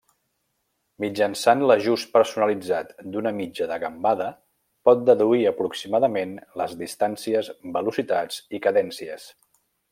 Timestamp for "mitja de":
3.41-3.77